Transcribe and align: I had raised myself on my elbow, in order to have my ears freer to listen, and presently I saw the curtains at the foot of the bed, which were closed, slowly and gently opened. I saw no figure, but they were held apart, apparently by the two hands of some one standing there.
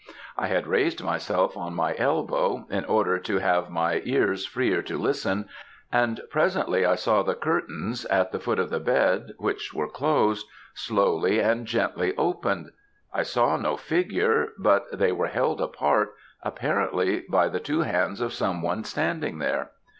I 0.35 0.47
had 0.47 0.65
raised 0.65 1.03
myself 1.03 1.55
on 1.55 1.75
my 1.75 1.93
elbow, 1.95 2.65
in 2.71 2.85
order 2.85 3.19
to 3.19 3.37
have 3.37 3.69
my 3.69 4.01
ears 4.03 4.47
freer 4.47 4.81
to 4.81 4.97
listen, 4.97 5.47
and 5.91 6.19
presently 6.31 6.83
I 6.87 6.95
saw 6.95 7.21
the 7.21 7.35
curtains 7.35 8.05
at 8.05 8.31
the 8.31 8.39
foot 8.39 8.57
of 8.57 8.71
the 8.71 8.79
bed, 8.79 9.35
which 9.37 9.75
were 9.75 9.87
closed, 9.87 10.47
slowly 10.73 11.39
and 11.39 11.67
gently 11.67 12.17
opened. 12.17 12.71
I 13.13 13.21
saw 13.21 13.57
no 13.57 13.77
figure, 13.77 14.53
but 14.57 14.85
they 14.91 15.11
were 15.11 15.27
held 15.27 15.61
apart, 15.61 16.15
apparently 16.41 17.19
by 17.29 17.47
the 17.47 17.59
two 17.59 17.81
hands 17.81 18.21
of 18.21 18.33
some 18.33 18.63
one 18.63 18.83
standing 18.83 19.37
there. 19.37 19.69